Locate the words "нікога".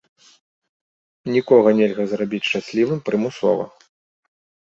1.35-1.69